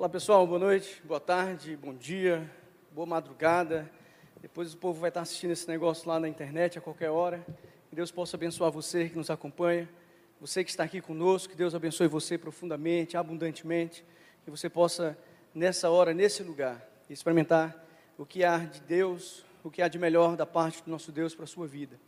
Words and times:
Olá 0.00 0.08
pessoal, 0.08 0.46
boa 0.46 0.58
noite, 0.58 0.98
boa 1.04 1.20
tarde, 1.20 1.76
bom 1.76 1.92
dia, 1.92 2.50
boa 2.90 3.06
madrugada. 3.06 3.86
Depois 4.40 4.72
o 4.72 4.76
povo 4.78 4.98
vai 4.98 5.10
estar 5.10 5.20
assistindo 5.20 5.50
esse 5.50 5.68
negócio 5.68 6.08
lá 6.08 6.18
na 6.18 6.26
internet 6.26 6.78
a 6.78 6.80
qualquer 6.80 7.10
hora. 7.10 7.44
Que 7.90 7.94
Deus 7.94 8.10
possa 8.10 8.34
abençoar 8.34 8.70
você 8.70 9.10
que 9.10 9.16
nos 9.18 9.28
acompanha, 9.28 9.86
você 10.40 10.64
que 10.64 10.70
está 10.70 10.84
aqui 10.84 11.02
conosco, 11.02 11.50
que 11.50 11.54
Deus 11.54 11.74
abençoe 11.74 12.08
você 12.08 12.38
profundamente, 12.38 13.14
abundantemente, 13.14 14.02
que 14.42 14.50
você 14.50 14.70
possa 14.70 15.18
nessa 15.54 15.90
hora, 15.90 16.14
nesse 16.14 16.42
lugar, 16.42 16.82
experimentar 17.10 17.76
o 18.16 18.24
que 18.24 18.42
há 18.42 18.56
de 18.56 18.80
Deus, 18.80 19.44
o 19.62 19.70
que 19.70 19.82
há 19.82 19.88
de 19.88 19.98
melhor 19.98 20.34
da 20.34 20.46
parte 20.46 20.82
do 20.82 20.90
nosso 20.90 21.12
Deus 21.12 21.34
para 21.34 21.44
a 21.44 21.46
sua 21.46 21.66
vida. 21.66 22.00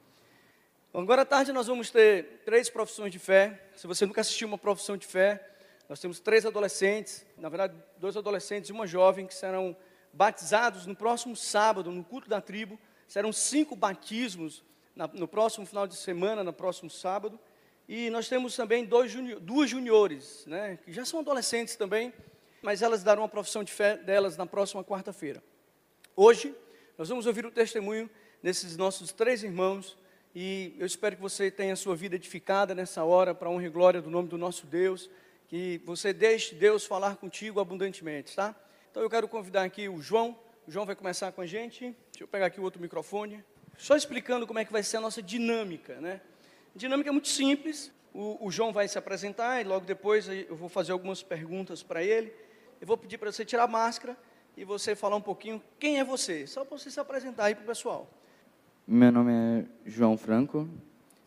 Agora 0.94 1.20
à 1.20 1.26
tarde 1.26 1.52
nós 1.52 1.66
vamos 1.66 1.90
ter 1.90 2.40
três 2.46 2.70
profissões 2.70 3.12
de 3.12 3.18
fé. 3.18 3.66
Se 3.76 3.86
você 3.86 4.06
nunca 4.06 4.22
assistiu 4.22 4.48
uma 4.48 4.56
profissão 4.56 4.96
de 4.96 5.06
fé, 5.06 5.51
nós 5.88 6.00
temos 6.00 6.20
três 6.20 6.46
adolescentes, 6.46 7.26
na 7.36 7.48
verdade, 7.48 7.74
dois 7.98 8.16
adolescentes 8.16 8.70
e 8.70 8.72
uma 8.72 8.86
jovem 8.86 9.26
que 9.26 9.34
serão 9.34 9.76
batizados 10.12 10.86
no 10.86 10.94
próximo 10.94 11.36
sábado, 11.36 11.90
no 11.90 12.04
culto 12.04 12.28
da 12.28 12.40
tribo. 12.40 12.78
Serão 13.06 13.32
cinco 13.32 13.76
batismos 13.76 14.64
na, 14.94 15.06
no 15.08 15.28
próximo 15.28 15.66
final 15.66 15.86
de 15.86 15.96
semana, 15.96 16.42
no 16.42 16.52
próximo 16.52 16.90
sábado. 16.90 17.38
E 17.88 18.10
nós 18.10 18.28
temos 18.28 18.54
também 18.56 18.88
juni 19.06 19.34
duas 19.36 19.68
juniores, 19.68 20.44
né, 20.46 20.78
que 20.82 20.92
já 20.92 21.04
são 21.04 21.20
adolescentes 21.20 21.76
também, 21.76 22.12
mas 22.62 22.80
elas 22.80 23.02
darão 23.02 23.24
a 23.24 23.28
profissão 23.28 23.64
de 23.64 23.72
fé 23.72 23.96
delas 23.96 24.36
na 24.36 24.46
próxima 24.46 24.84
quarta-feira. 24.84 25.42
Hoje, 26.14 26.54
nós 26.96 27.08
vamos 27.08 27.26
ouvir 27.26 27.44
o 27.44 27.50
testemunho 27.50 28.08
desses 28.42 28.76
nossos 28.76 29.12
três 29.12 29.42
irmãos 29.42 29.96
e 30.34 30.74
eu 30.78 30.86
espero 30.86 31.16
que 31.16 31.22
você 31.22 31.50
tenha 31.50 31.74
a 31.74 31.76
sua 31.76 31.94
vida 31.94 32.16
edificada 32.16 32.74
nessa 32.74 33.04
hora, 33.04 33.34
para 33.34 33.50
honra 33.50 33.66
e 33.66 33.68
glória 33.68 34.00
do 34.00 34.08
nome 34.08 34.28
do 34.28 34.38
nosso 34.38 34.66
Deus. 34.66 35.10
Que 35.52 35.82
você 35.84 36.14
deixe 36.14 36.54
Deus 36.54 36.86
falar 36.86 37.16
contigo 37.16 37.60
abundantemente, 37.60 38.34
tá? 38.34 38.56
Então 38.90 39.02
eu 39.02 39.10
quero 39.10 39.28
convidar 39.28 39.64
aqui 39.64 39.86
o 39.86 40.00
João. 40.00 40.34
O 40.66 40.70
João 40.70 40.86
vai 40.86 40.96
começar 40.96 41.30
com 41.30 41.42
a 41.42 41.46
gente. 41.46 41.94
Deixa 42.10 42.22
eu 42.22 42.26
pegar 42.26 42.46
aqui 42.46 42.58
o 42.58 42.62
outro 42.62 42.80
microfone. 42.80 43.44
Só 43.76 43.94
explicando 43.94 44.46
como 44.46 44.60
é 44.60 44.64
que 44.64 44.72
vai 44.72 44.82
ser 44.82 44.96
a 44.96 45.00
nossa 45.02 45.22
dinâmica, 45.22 46.00
né? 46.00 46.22
A 46.74 46.78
dinâmica 46.78 47.10
é 47.10 47.12
muito 47.12 47.28
simples. 47.28 47.92
O, 48.14 48.46
o 48.46 48.50
João 48.50 48.72
vai 48.72 48.88
se 48.88 48.96
apresentar 48.96 49.60
e 49.60 49.64
logo 49.64 49.84
depois 49.84 50.26
eu 50.26 50.56
vou 50.56 50.70
fazer 50.70 50.92
algumas 50.92 51.22
perguntas 51.22 51.82
para 51.82 52.02
ele. 52.02 52.32
Eu 52.80 52.86
vou 52.86 52.96
pedir 52.96 53.18
para 53.18 53.30
você 53.30 53.44
tirar 53.44 53.64
a 53.64 53.68
máscara 53.68 54.16
e 54.56 54.64
você 54.64 54.96
falar 54.96 55.16
um 55.16 55.20
pouquinho 55.20 55.62
quem 55.78 55.98
é 55.98 56.04
você, 56.04 56.46
só 56.46 56.64
para 56.64 56.78
você 56.78 56.90
se 56.90 56.98
apresentar 56.98 57.44
aí 57.44 57.54
para 57.54 57.64
o 57.64 57.66
pessoal. 57.66 58.10
Meu 58.86 59.12
nome 59.12 59.30
é 59.30 59.66
João 59.84 60.16
Franco. 60.16 60.66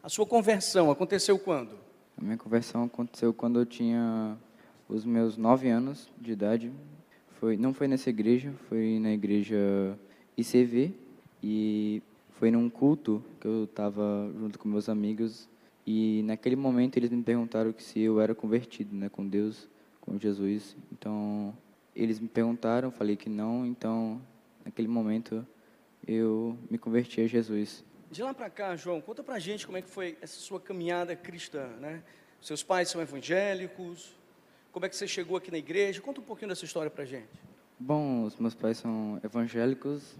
A 0.02 0.10
sua 0.10 0.26
conversão 0.26 0.90
aconteceu 0.90 1.38
quando? 1.38 1.85
A 2.18 2.24
minha 2.24 2.38
conversão 2.38 2.84
aconteceu 2.84 3.34
quando 3.34 3.60
eu 3.60 3.66
tinha 3.66 4.38
os 4.88 5.04
meus 5.04 5.38
nove 5.38 5.70
anos 5.70 6.10
de 6.20 6.32
idade. 6.32 6.72
Foi, 7.40 7.58
não 7.58 7.74
foi 7.74 7.88
nessa 7.88 8.10
igreja, 8.10 8.54
foi 8.70 9.00
na 9.00 9.12
igreja 9.12 9.58
ICV 10.38 10.94
e 11.44 12.02
foi 12.32 12.52
num 12.52 12.70
culto 12.70 13.24
que 13.40 13.48
eu 13.48 13.66
estava 13.66 14.32
junto 14.40 14.58
com 14.58 14.68
meus 14.68 14.88
amigos 14.88 15.50
e 15.86 16.24
naquele 16.26 16.56
momento 16.56 16.98
eles 16.98 17.12
me 17.12 17.22
perguntaram 17.22 17.74
se 17.78 18.00
eu 18.00 18.20
era 18.20 18.34
convertido, 18.34 18.96
né, 18.96 19.10
com 19.10 19.28
Deus, 19.28 19.68
com 20.02 20.18
Jesus. 20.18 20.76
Então 20.92 21.54
eles 21.96 22.20
me 22.20 22.28
perguntaram, 22.28 22.92
falei 22.92 23.16
que 23.16 23.30
não. 23.30 23.66
Então 23.66 24.22
naquele 24.64 24.88
momento 24.88 25.46
eu 26.08 26.58
me 26.70 26.78
converti 26.78 27.22
a 27.22 27.28
Jesus. 27.28 27.84
De 28.12 28.22
lá 28.22 28.34
para 28.34 28.50
cá, 28.50 28.76
João, 28.76 29.02
conta 29.02 29.24
para 29.24 29.36
a 29.36 29.40
gente 29.40 29.66
como 29.66 29.78
é 29.78 29.82
que 29.82 29.90
foi 29.90 30.18
essa 30.22 30.40
sua 30.40 30.60
caminhada 30.60 31.16
cristã, 31.16 31.68
né? 31.80 32.04
Seus 32.42 32.62
pais 32.62 32.90
são 32.90 33.02
evangélicos, 33.02 34.16
como 34.72 34.86
é 34.86 34.90
que 34.90 34.96
você 34.96 35.08
chegou 35.08 35.38
aqui 35.38 35.50
na 35.50 35.58
igreja? 35.58 36.02
Conta 36.02 36.20
um 36.20 36.24
pouquinho 36.24 36.50
dessa 36.50 36.66
história 36.66 36.92
para 36.92 37.04
a 37.04 37.06
gente. 37.06 37.30
Bom, 37.80 38.24
os 38.26 38.36
meus 38.38 38.54
pais 38.54 38.78
são 38.78 39.20
evangélicos, 39.24 40.16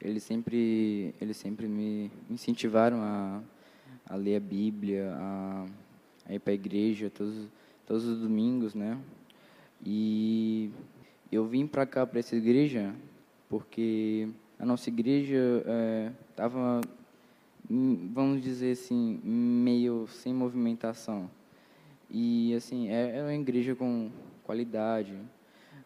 eles 0.00 0.22
sempre, 0.22 1.14
eles 1.20 1.36
sempre 1.36 1.66
me 1.66 2.10
incentivaram 2.30 3.02
a, 3.02 3.42
a 4.06 4.14
ler 4.14 4.36
a 4.36 4.40
Bíblia, 4.40 5.12
a, 5.14 5.66
a 6.26 6.34
ir 6.34 6.38
para 6.38 6.52
a 6.52 6.54
igreja 6.54 7.10
todos, 7.10 7.48
todos 7.86 8.04
os 8.04 8.20
domingos, 8.20 8.74
né? 8.74 8.98
E 9.84 10.70
eu 11.32 11.46
vim 11.46 11.66
para 11.66 11.84
cá, 11.84 12.06
para 12.06 12.20
essa 12.20 12.36
igreja, 12.36 12.94
porque 13.48 14.28
a 14.58 14.66
nossa 14.66 14.88
igreja 14.88 15.64
estava, 16.30 16.80
é, 16.82 16.97
vamos 17.68 18.42
dizer 18.42 18.72
assim, 18.72 19.20
meio 19.22 20.06
sem 20.08 20.32
movimentação. 20.32 21.30
E, 22.10 22.54
assim, 22.54 22.88
é, 22.88 23.16
era 23.16 23.24
uma 23.24 23.34
igreja 23.34 23.74
com 23.74 24.10
qualidade, 24.44 25.18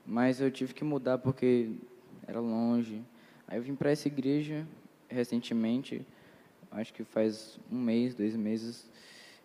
mas 0.07 0.41
eu 0.41 0.51
tive 0.51 0.73
que 0.73 0.85
mudar 0.85 1.19
porque 1.19 1.71
era 2.27 2.41
longe. 2.41 3.03
Aí 3.47 3.59
eu 3.59 3.63
vim 3.63 3.75
para 3.75 3.91
essa 3.91 4.09
igreja 4.09 4.67
recentemente, 5.09 6.07
acho 6.71 6.95
que 6.95 7.05
faz 7.05 7.59
um 7.71 7.79
mês, 7.79 8.15
dois 8.15 8.37
meses. 8.37 8.89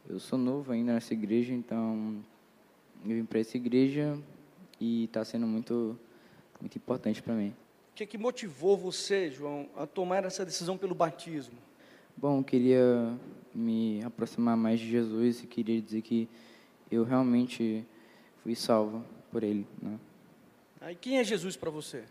Eu 0.08 0.20
sou 0.20 0.38
novo 0.38 0.72
ainda 0.72 0.94
nessa 0.94 1.14
igreja, 1.14 1.53
então 1.53 2.24
eu 3.03 3.16
vim 3.16 3.26
para 3.26 3.40
essa 3.40 3.58
igreja 3.58 4.18
e 4.80 5.06
está 5.06 5.26
sendo 5.26 5.47
muito, 5.47 6.00
muito 6.62 6.78
importante 6.78 7.22
para 7.22 7.34
mim 7.34 7.53
que, 7.97 8.06
que 8.06 8.18
motivou 8.18 8.78
você, 8.78 9.31
João, 9.31 9.68
a 9.76 9.88
tomar 9.88 10.24
essa 10.24 10.46
decisão 10.46 10.78
pelo 10.78 10.94
batismo? 10.94 11.58
Bom, 12.19 12.39
eu 12.39 12.44
queria 12.44 13.16
me 13.53 14.03
aproximar 14.03 14.57
mais 14.57 14.79
de 14.79 14.89
Jesus 14.89 15.44
e 15.44 15.45
queria 15.45 15.79
dizer 15.79 16.01
que 16.01 16.28
eu 16.89 17.03
realmente 17.03 17.85
fui 18.41 18.55
salvo 18.55 19.05
por 19.31 19.44
Ele. 19.44 19.67
Né? 19.79 20.00
E 20.89 20.95
quem 20.95 21.19
é 21.19 21.23
Jesus 21.23 21.55
para 21.55 21.69
você? 21.69 22.05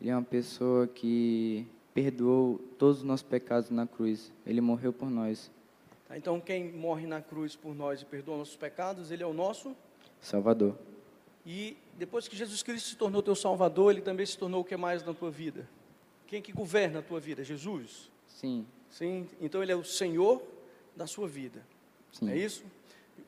Ele 0.00 0.10
é 0.10 0.16
uma 0.16 0.24
pessoa 0.24 0.88
que 0.88 1.64
perdoou 1.94 2.58
todos 2.76 2.98
os 2.98 3.04
nossos 3.04 3.22
pecados 3.22 3.70
na 3.70 3.86
cruz. 3.86 4.32
Ele 4.44 4.60
morreu 4.60 4.92
por 4.92 5.08
nós. 5.08 5.52
Tá, 6.08 6.18
então, 6.18 6.40
quem 6.40 6.72
morre 6.72 7.06
na 7.06 7.22
cruz 7.22 7.54
por 7.54 7.76
nós 7.76 8.02
e 8.02 8.04
perdoa 8.04 8.38
nossos 8.38 8.56
pecados, 8.56 9.12
Ele 9.12 9.22
é 9.22 9.26
o 9.26 9.32
nosso 9.32 9.76
Salvador. 10.20 10.76
E 11.46 11.76
depois 11.96 12.26
que 12.26 12.34
Jesus 12.34 12.60
Cristo 12.60 12.88
se 12.88 12.96
tornou 12.96 13.22
teu 13.22 13.36
Salvador, 13.36 13.92
Ele 13.92 14.02
também 14.02 14.26
se 14.26 14.36
tornou 14.36 14.62
o 14.62 14.64
que 14.64 14.76
mais 14.76 15.04
na 15.04 15.14
tua 15.14 15.30
vida? 15.30 15.68
Quem 16.26 16.42
que 16.42 16.52
governa 16.52 16.98
a 16.98 17.02
tua 17.02 17.20
vida? 17.20 17.44
Jesus? 17.44 18.10
Sim. 18.26 18.66
Sim. 18.92 19.26
Então 19.40 19.60
Ele 19.60 19.72
é 19.72 19.76
o 19.76 19.82
Senhor 19.82 20.40
da 20.94 21.08
sua 21.08 21.26
vida. 21.26 21.60
Sim. 22.12 22.30
É 22.30 22.36
isso? 22.36 22.62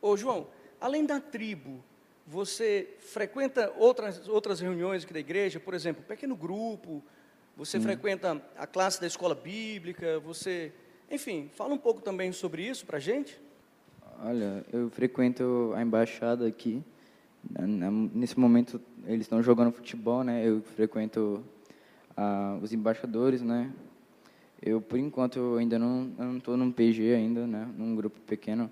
Ô 0.00 0.16
João, 0.16 0.46
além 0.80 1.04
da 1.04 1.18
tribo, 1.18 1.82
você 2.24 2.88
frequenta 3.00 3.72
outras, 3.76 4.28
outras 4.28 4.60
reuniões 4.60 5.02
aqui 5.02 5.12
da 5.12 5.18
igreja? 5.18 5.58
Por 5.58 5.74
exemplo, 5.74 6.04
pequeno 6.04 6.36
grupo? 6.36 7.02
Você 7.56 7.80
frequenta 7.80 8.40
a 8.56 8.66
classe 8.66 9.00
da 9.00 9.06
escola 9.06 9.34
bíblica? 9.34 10.20
Você... 10.20 10.72
Enfim, 11.10 11.50
fala 11.54 11.74
um 11.74 11.78
pouco 11.78 12.00
também 12.00 12.30
sobre 12.30 12.62
isso 12.62 12.86
para 12.86 12.98
a 12.98 13.00
gente. 13.00 13.40
Olha, 14.22 14.64
eu 14.72 14.88
frequento 14.90 15.72
a 15.74 15.82
embaixada 15.82 16.46
aqui 16.46 16.82
Nesse 18.12 18.38
momento 18.38 18.80
eles 19.06 19.22
estão 19.22 19.42
jogando 19.42 19.70
futebol, 19.70 20.24
né? 20.24 20.46
Eu 20.46 20.62
frequento 20.62 21.44
ah, 22.16 22.58
os 22.62 22.72
embaixadores, 22.72 23.42
né? 23.42 23.70
Eu 24.62 24.80
por 24.80 24.98
enquanto 24.98 25.56
ainda 25.56 25.78
não 25.78 26.38
estou 26.38 26.56
num 26.56 26.72
PG 26.72 27.14
ainda, 27.14 27.46
né? 27.46 27.70
Num 27.76 27.94
grupo 27.94 28.18
pequeno, 28.20 28.70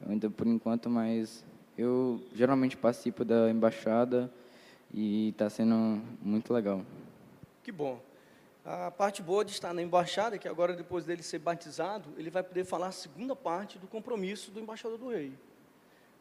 eu 0.00 0.10
ainda 0.10 0.30
por 0.30 0.46
enquanto, 0.46 0.88
mas 0.88 1.44
eu 1.76 2.20
geralmente 2.34 2.76
participo 2.76 3.24
da 3.24 3.50
embaixada 3.50 4.30
e 4.92 5.30
está 5.30 5.50
sendo 5.50 6.00
muito 6.22 6.52
legal. 6.52 6.84
Que 7.62 7.72
bom. 7.72 8.00
A 8.64 8.90
parte 8.90 9.20
boa 9.20 9.44
de 9.44 9.50
estar 9.50 9.74
na 9.74 9.82
embaixada 9.82 10.36
é 10.36 10.38
que 10.38 10.48
agora 10.48 10.74
depois 10.74 11.04
dele 11.04 11.22
ser 11.22 11.38
batizado, 11.38 12.08
ele 12.16 12.30
vai 12.30 12.42
poder 12.42 12.64
falar 12.64 12.86
a 12.86 12.92
segunda 12.92 13.36
parte 13.36 13.78
do 13.78 13.86
compromisso 13.86 14.50
do 14.50 14.60
embaixador 14.60 14.96
do 14.96 15.10
rei. 15.10 15.32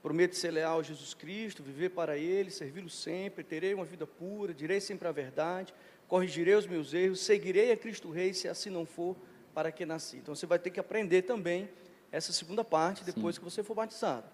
Prometo 0.02 0.36
ser 0.36 0.52
leal 0.52 0.80
a 0.80 0.84
Jesus 0.84 1.14
Cristo, 1.14 1.64
viver 1.64 1.92
para 1.92 2.18
Ele, 2.18 2.52
servi-lo 2.52 2.90
sempre, 2.90 3.42
terei 3.42 3.74
uma 3.74 3.86
vida 3.86 4.06
pura, 4.06 4.54
direi 4.54 4.82
sempre 4.82 5.08
a 5.08 5.14
verdade, 5.14 5.74
corrigirei 6.14 6.54
os 6.54 6.68
meus 6.68 6.94
erros, 6.94 7.22
seguirei 7.22 7.72
a 7.72 7.76
Cristo 7.76 8.12
Rei, 8.12 8.36
se 8.36 8.48
assim 8.48 8.70
não 8.70 8.86
for, 8.86 9.16
para 9.52 9.72
que 9.72 9.84
nasci. 9.84 10.18
Então 10.18 10.36
você 10.36 10.46
vai 10.46 10.60
ter 10.60 10.70
que 10.70 10.80
aprender 10.80 11.24
também 11.24 11.68
essa 12.12 12.32
segunda 12.32 12.64
parte 12.64 13.04
depois 13.04 13.34
sim. 13.34 13.42
que 13.42 13.50
você 13.50 13.64
for 13.64 13.74
batizado. 13.74 14.28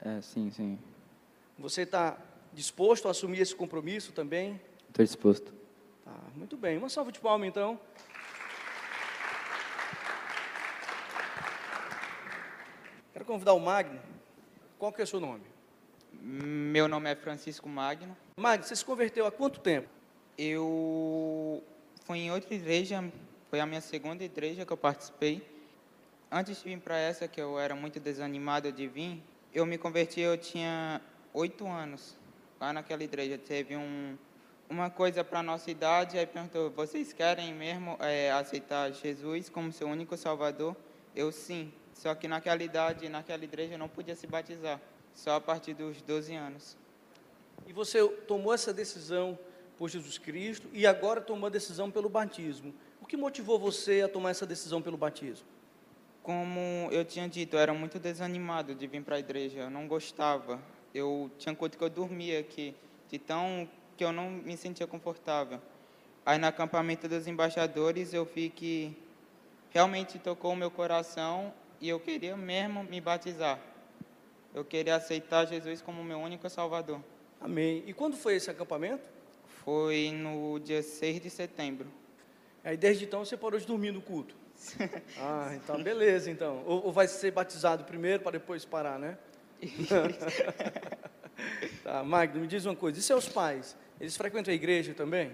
É, 0.00 0.18
sim, 0.22 0.50
sim. 0.50 0.78
Você 1.58 1.82
está 1.82 2.16
disposto 2.54 3.06
a 3.06 3.10
assumir 3.10 3.40
esse 3.40 3.54
compromisso 3.54 4.12
também? 4.12 4.58
Estou 4.88 5.04
disposto. 5.04 5.52
Tá, 6.06 6.18
muito 6.34 6.56
bem. 6.56 6.78
Uma 6.78 6.88
salva 6.88 7.12
de 7.12 7.20
palmas 7.20 7.46
então. 7.46 7.78
Quero 13.12 13.26
convidar 13.26 13.52
o 13.52 13.60
Magno 13.60 14.00
qual 14.78 14.90
que 14.90 15.02
é 15.02 15.04
o 15.04 15.06
seu 15.06 15.20
nome? 15.20 15.44
Meu 16.14 16.88
nome 16.88 17.10
é 17.10 17.14
Francisco 17.14 17.68
Magno. 17.68 18.16
Magno, 18.38 18.64
você 18.64 18.74
se 18.74 18.84
converteu 18.84 19.26
há 19.26 19.30
quanto 19.30 19.60
tempo? 19.60 19.95
Eu 20.38 21.62
fui 22.04 22.18
em 22.18 22.30
outra 22.30 22.54
igreja, 22.54 23.02
foi 23.48 23.58
a 23.58 23.64
minha 23.64 23.80
segunda 23.80 24.22
igreja 24.22 24.66
que 24.66 24.72
eu 24.72 24.76
participei. 24.76 25.42
Antes 26.30 26.58
de 26.58 26.64
vir 26.64 26.78
para 26.78 26.98
essa, 26.98 27.26
que 27.26 27.40
eu 27.40 27.58
era 27.58 27.74
muito 27.74 27.98
desanimado 27.98 28.70
de 28.70 28.86
vir, 28.86 29.22
eu 29.54 29.64
me 29.64 29.78
converti, 29.78 30.20
eu 30.20 30.36
tinha 30.36 31.00
oito 31.32 31.66
anos. 31.66 32.14
lá 32.60 32.70
naquela 32.70 33.02
igreja 33.02 33.38
teve 33.38 33.76
um, 33.76 34.18
uma 34.68 34.90
coisa 34.90 35.24
para 35.24 35.38
a 35.38 35.42
nossa 35.42 35.70
idade, 35.70 36.18
aí 36.18 36.26
perguntou, 36.26 36.70
vocês 36.70 37.14
querem 37.14 37.54
mesmo 37.54 37.96
é, 38.00 38.30
aceitar 38.30 38.92
Jesus 38.92 39.48
como 39.48 39.72
seu 39.72 39.88
único 39.88 40.18
salvador? 40.18 40.76
Eu 41.14 41.32
sim, 41.32 41.72
só 41.94 42.14
que 42.14 42.28
naquela 42.28 42.62
idade, 42.62 43.08
naquela 43.08 43.42
igreja, 43.42 43.72
eu 43.72 43.78
não 43.78 43.88
podia 43.88 44.14
se 44.14 44.26
batizar, 44.26 44.78
só 45.14 45.36
a 45.36 45.40
partir 45.40 45.72
dos 45.72 46.02
12 46.02 46.34
anos. 46.34 46.76
E 47.66 47.72
você 47.72 48.06
tomou 48.28 48.52
essa 48.52 48.74
decisão 48.74 49.38
por 49.78 49.88
Jesus 49.88 50.18
Cristo 50.18 50.68
e 50.72 50.86
agora 50.86 51.20
tomou 51.20 51.46
a 51.46 51.50
decisão 51.50 51.90
pelo 51.90 52.08
batismo. 52.08 52.74
O 53.00 53.06
que 53.06 53.16
motivou 53.16 53.58
você 53.58 54.02
a 54.02 54.08
tomar 54.08 54.30
essa 54.30 54.46
decisão 54.46 54.80
pelo 54.80 54.96
batismo? 54.96 55.46
Como 56.22 56.88
eu 56.90 57.04
tinha 57.04 57.28
dito, 57.28 57.56
eu 57.56 57.60
era 57.60 57.72
muito 57.72 57.98
desanimado 57.98 58.74
de 58.74 58.86
vir 58.86 59.02
para 59.02 59.16
a 59.16 59.18
igreja, 59.18 59.60
eu 59.60 59.70
não 59.70 59.86
gostava. 59.86 60.60
Eu 60.92 61.30
tinha 61.38 61.54
coisa 61.54 61.76
que 61.76 61.84
eu 61.84 61.90
dormia 61.90 62.40
aqui, 62.40 62.74
de 63.08 63.18
tão 63.18 63.68
que 63.96 64.04
eu 64.04 64.12
não 64.12 64.30
me 64.30 64.56
sentia 64.56 64.86
confortável. 64.86 65.60
Aí 66.24 66.38
no 66.38 66.46
acampamento 66.46 67.06
dos 67.06 67.28
embaixadores 67.28 68.12
eu 68.12 68.24
vi 68.24 68.50
que 68.50 68.96
realmente 69.70 70.18
tocou 70.18 70.52
o 70.52 70.56
meu 70.56 70.70
coração 70.70 71.52
e 71.80 71.88
eu 71.88 72.00
queria 72.00 72.36
mesmo 72.36 72.82
me 72.82 73.00
batizar. 73.00 73.60
Eu 74.54 74.64
queria 74.64 74.96
aceitar 74.96 75.44
Jesus 75.46 75.82
como 75.82 76.02
meu 76.02 76.18
único 76.18 76.48
salvador. 76.48 77.00
Amém. 77.40 77.84
E 77.86 77.92
quando 77.92 78.16
foi 78.16 78.36
esse 78.36 78.50
acampamento? 78.50 79.15
Foi 79.66 80.12
no 80.12 80.60
dia 80.60 80.80
6 80.80 81.20
de 81.20 81.28
setembro. 81.28 81.88
Aí 82.62 82.76
desde 82.76 83.04
então 83.04 83.24
você 83.24 83.36
parou 83.36 83.58
de 83.58 83.66
dormir 83.66 83.90
no 83.90 84.00
culto? 84.00 84.36
ah, 85.18 85.50
então 85.56 85.82
beleza 85.82 86.30
então. 86.30 86.62
Ou, 86.64 86.86
ou 86.86 86.92
vai 86.92 87.08
ser 87.08 87.32
batizado 87.32 87.82
primeiro 87.82 88.22
para 88.22 88.38
depois 88.38 88.64
parar, 88.64 88.96
né? 88.96 89.18
tá, 91.82 92.04
Magno, 92.04 92.40
me 92.40 92.46
diz 92.46 92.64
uma 92.64 92.76
coisa. 92.76 93.00
E 93.00 93.02
seus 93.02 93.28
pais? 93.28 93.76
Eles 94.00 94.16
frequentam 94.16 94.52
a 94.52 94.54
igreja 94.54 94.94
também? 94.94 95.32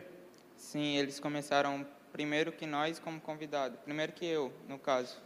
Sim, 0.57 0.97
eles 0.97 1.21
começaram 1.21 1.87
primeiro 2.11 2.53
que 2.53 2.65
nós 2.65 2.99
como 2.99 3.21
convidado. 3.21 3.77
Primeiro 3.85 4.13
que 4.13 4.25
eu, 4.25 4.51
no 4.67 4.79
caso. 4.79 5.21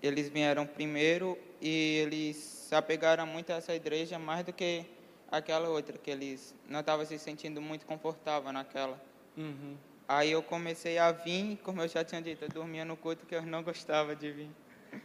Eles 0.00 0.28
vieram 0.28 0.64
primeiro 0.64 1.36
e 1.60 1.96
eles 1.96 2.36
se 2.36 2.76
apegaram 2.76 3.26
muito 3.26 3.50
a 3.50 3.56
essa 3.56 3.74
igreja 3.74 4.20
mais 4.20 4.46
do 4.46 4.52
que 4.52 4.86
aquela 5.30 5.68
outra, 5.68 5.96
que 5.96 6.10
eles 6.10 6.54
não 6.68 6.80
estavam 6.80 7.04
se 7.06 7.18
sentindo 7.18 7.60
muito 7.60 7.86
confortável 7.86 8.52
naquela. 8.52 9.00
Uhum. 9.36 9.76
Aí 10.08 10.32
eu 10.32 10.42
comecei 10.42 10.98
a 10.98 11.12
vir, 11.12 11.58
como 11.62 11.80
eu 11.80 11.88
já 11.88 12.02
tinha 12.02 12.20
dito, 12.20 12.44
eu 12.44 12.48
dormia 12.48 12.84
no 12.84 12.96
culto 12.96 13.24
que 13.24 13.34
eu 13.34 13.42
não 13.42 13.62
gostava 13.62 14.16
de 14.16 14.30
vir. 14.32 14.50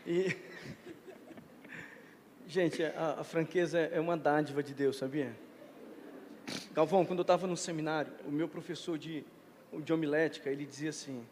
E... 0.05 0.35
Gente, 2.47 2.83
a, 2.83 3.17
a 3.19 3.23
franqueza 3.23 3.79
é 3.79 3.99
uma 3.99 4.15
dádiva 4.15 4.61
de 4.61 4.73
Deus, 4.73 4.97
sabia? 4.97 5.35
Galvão, 6.73 7.05
quando 7.05 7.19
eu 7.19 7.23
estava 7.23 7.47
no 7.47 7.57
seminário, 7.57 8.13
o 8.25 8.31
meu 8.31 8.47
professor 8.47 8.97
de, 8.97 9.23
de 9.73 9.93
homilética, 9.93 10.49
ele 10.49 10.65
dizia 10.65 10.89
assim, 10.89 11.25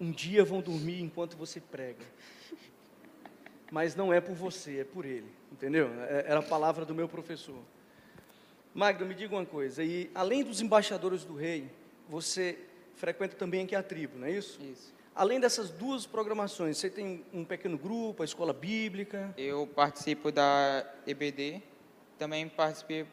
um 0.00 0.10
dia 0.10 0.44
vão 0.44 0.60
dormir 0.60 1.00
enquanto 1.00 1.36
você 1.36 1.60
prega. 1.60 2.04
Mas 3.70 3.94
não 3.94 4.12
é 4.12 4.20
por 4.20 4.34
você, 4.34 4.80
é 4.80 4.84
por 4.84 5.04
ele, 5.04 5.30
entendeu? 5.52 5.90
É, 6.08 6.24
era 6.26 6.40
a 6.40 6.42
palavra 6.42 6.84
do 6.84 6.94
meu 6.94 7.08
professor. 7.08 7.58
Magda, 8.74 9.04
me 9.04 9.14
diga 9.14 9.34
uma 9.34 9.44
coisa, 9.44 9.82
e 9.82 10.10
além 10.14 10.44
dos 10.44 10.60
embaixadores 10.60 11.24
do 11.24 11.34
rei, 11.34 11.70
você 12.08 12.58
frequenta 12.94 13.34
também 13.34 13.64
aqui 13.64 13.74
a 13.74 13.82
tribo, 13.82 14.18
não 14.18 14.26
é 14.26 14.32
isso? 14.32 14.60
Isso. 14.62 14.94
Além 15.14 15.40
dessas 15.40 15.70
duas 15.70 16.06
programações, 16.06 16.78
você 16.78 16.88
tem 16.88 17.24
um 17.32 17.44
pequeno 17.44 17.76
grupo, 17.76 18.22
a 18.22 18.24
escola 18.24 18.52
bíblica? 18.52 19.34
Eu 19.36 19.66
participo 19.66 20.30
da 20.30 20.88
EBD, 21.06 21.60
também 22.16 22.48
participo 22.48 23.10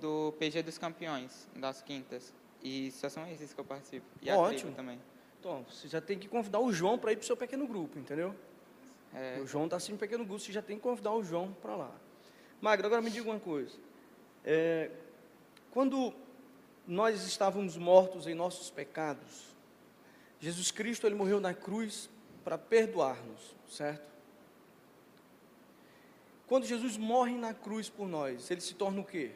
do 0.00 0.34
PG 0.38 0.62
dos 0.62 0.76
Campeões, 0.76 1.48
das 1.54 1.82
quintas. 1.82 2.34
E 2.62 2.90
só 2.90 3.08
são 3.08 3.26
esses 3.28 3.54
que 3.54 3.60
eu 3.60 3.64
participo. 3.64 4.04
E 4.20 4.28
a 4.28 4.36
Ótimo. 4.36 4.58
tribo 4.58 4.76
também. 4.76 4.98
Então, 5.38 5.64
você 5.70 5.86
já 5.86 6.00
tem 6.00 6.18
que 6.18 6.26
convidar 6.26 6.58
o 6.58 6.72
João 6.72 6.98
para 6.98 7.12
ir 7.12 7.16
para 7.16 7.22
o 7.22 7.26
seu 7.26 7.36
pequeno 7.36 7.66
grupo, 7.66 7.96
entendeu? 7.96 8.34
É, 9.14 9.38
O 9.40 9.46
João 9.46 9.66
está 9.66 9.76
assim 9.76 9.92
no 9.92 9.98
pequeno 9.98 10.24
grupo, 10.24 10.40
você 10.40 10.52
já 10.52 10.60
tem 10.60 10.76
que 10.76 10.82
convidar 10.82 11.12
o 11.12 11.22
João 11.22 11.52
para 11.62 11.76
lá. 11.76 11.92
Magda, 12.60 12.86
agora 12.88 13.00
me 13.00 13.10
diga 13.10 13.30
uma 13.30 13.38
coisa. 13.38 13.72
É, 14.46 14.90
quando 15.72 16.14
nós 16.86 17.26
estávamos 17.26 17.76
mortos 17.76 18.28
em 18.28 18.34
nossos 18.34 18.70
pecados, 18.70 19.56
Jesus 20.40 20.70
Cristo 20.70 21.06
ele 21.06 21.16
morreu 21.16 21.40
na 21.40 21.52
cruz 21.52 22.08
para 22.44 22.56
perdoar-nos, 22.56 23.56
certo? 23.68 24.06
Quando 26.46 26.64
Jesus 26.64 26.96
morre 26.96 27.36
na 27.36 27.52
cruz 27.52 27.88
por 27.88 28.08
nós, 28.08 28.48
ele 28.50 28.60
se 28.60 28.74
torna 28.74 29.00
o 29.00 29.04
quê 29.04 29.32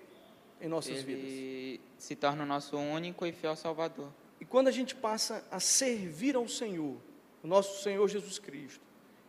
em 0.61 0.69
nossas 0.69 1.03
vidas? 1.03 1.25
ele 1.25 1.81
se 1.99 2.15
torna 2.15 2.45
o 2.45 2.47
nosso 2.47 2.77
único 2.77 3.27
e 3.27 3.33
fiel 3.33 3.57
Salvador. 3.57 4.13
E 4.41 4.45
quando 4.45 4.69
a 4.69 4.71
gente 4.71 4.95
passa 4.95 5.45
a 5.51 5.59
servir 5.59 6.37
ao 6.37 6.49
Senhor, 6.49 6.97
o 7.43 7.49
nosso 7.49 7.83
Senhor 7.83 8.07
Jesus 8.09 8.39
Cristo, 8.39 8.81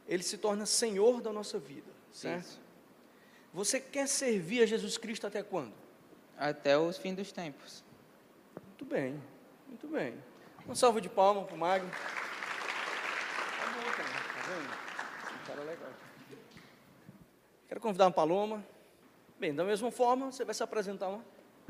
ele 0.08 0.22
se 0.22 0.38
torna 0.38 0.66
Senhor 0.66 1.22
da 1.22 1.34
nossa 1.34 1.58
vida, 1.58 1.90
certo? 2.12 2.46
Isso. 2.46 2.62
Você 3.54 3.80
quer 3.80 4.08
servir 4.08 4.64
a 4.64 4.66
Jesus 4.66 4.98
Cristo 4.98 5.28
até 5.28 5.44
quando? 5.44 5.74
Até 6.38 6.78
os 6.78 6.98
fins 6.98 7.16
dos 7.16 7.32
tempos. 7.32 7.84
Muito 8.66 8.86
bem, 8.86 9.22
muito 9.68 9.88
bem. 9.88 10.14
Uma 10.66 10.76
salva 10.76 11.02
de 11.02 11.10
palmas 11.10 11.46
para 11.46 11.56
o 11.56 11.58
Magno. 11.58 11.90
Tá 11.90 11.98
bom, 13.76 13.92
cara, 13.92 14.10
tá 14.10 14.42
vendo? 14.48 15.42
Um 15.42 15.46
cara 15.46 15.62
legal. 15.64 15.90
Quero 17.68 17.82
convidar 17.82 18.08
a 18.08 18.12
Paloma. 18.12 18.64
Bem, 19.40 19.54
da 19.54 19.64
mesma 19.64 19.92
forma, 19.92 20.32
você 20.32 20.46
vai 20.46 20.54
se 20.54 20.64
apresentar 20.64 21.10
uma. 21.10 21.24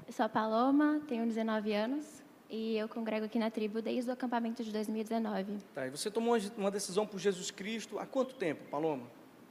Eu 0.06 0.14
sou 0.14 0.26
a 0.26 0.30
Paloma, 0.30 1.02
tenho 1.08 1.26
19 1.26 1.74
anos 1.74 2.22
e 2.50 2.76
eu 2.78 2.88
congrego 2.90 3.26
aqui 3.26 3.40
na 3.40 3.50
tribo 3.50 3.82
desde 3.82 4.10
o 4.10 4.14
acampamento 4.14 4.64
de 4.64 4.72
2019. 4.72 5.58
Tá, 5.74 5.88
e 5.88 5.90
você 5.90 6.12
tomou 6.12 6.36
uma- 6.36 6.52
uma 6.58 6.72
decisão 6.72 7.08
por 7.08 7.20
Jesus 7.20 7.50
Cristo 7.50 7.98
há 7.98 8.06
quanto 8.06 8.36
tempo, 8.36 8.64
Paloma? 8.70 9.04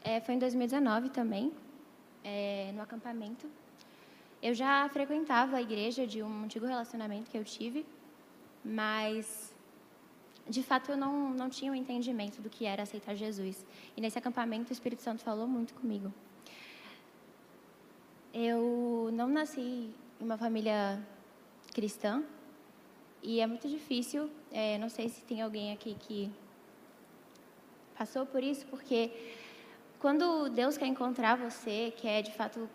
É, 0.05 0.21
foi 0.21 0.35
em 0.35 0.39
2019 0.39 1.09
também, 1.11 1.53
é, 2.31 2.71
no 2.75 2.83
acampamento. 2.83 3.47
Eu 4.43 4.55
já 4.55 4.89
frequentava 4.89 5.57
a 5.57 5.63
igreja 5.63 6.07
de 6.07 6.23
um 6.23 6.45
antigo 6.45 6.65
relacionamento 6.65 7.31
que 7.31 7.37
eu 7.37 7.45
tive, 7.45 7.85
mas 8.65 9.55
de 10.49 10.63
fato 10.63 10.93
eu 10.93 10.97
não, 10.97 11.31
não 11.31 11.49
tinha 11.51 11.71
o 11.73 11.75
entendimento 11.75 12.41
do 12.41 12.49
que 12.49 12.65
era 12.65 12.83
aceitar 12.85 13.15
Jesus. 13.15 13.67
E 13.97 14.01
nesse 14.01 14.19
acampamento 14.19 14.71
o 14.71 14.73
Espírito 14.73 15.03
Santo 15.03 15.23
falou 15.23 15.47
muito 15.47 15.75
comigo. 15.75 16.13
Eu 18.33 19.11
não 19.13 19.29
nasci 19.29 19.61
em 19.61 20.25
uma 20.27 20.39
família 20.39 21.05
cristã 21.75 22.23
e 23.23 23.41
é 23.41 23.47
muito 23.47 23.69
difícil. 23.69 24.31
é, 24.53 24.79
não 24.79 24.89
sei 24.89 25.09
se 25.09 25.21
tem 25.23 25.43
alguém 25.43 25.73
aqui 25.73 25.97
que 26.05 26.31
passou 27.99 28.25
por 28.25 28.43
isso, 28.43 28.65
porque 28.67 29.11
quando 30.01 30.49
Deus 30.49 30.79
quer 30.79 30.87
encontrar 30.87 31.37
você, 31.37 31.93
quer 31.97 32.23
de 32.23 32.33
fato 32.33 32.69